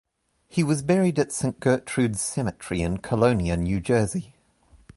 [0.47, 4.33] He was buried at Saint Gertrude's Cemetery in Colonia, New Jersey.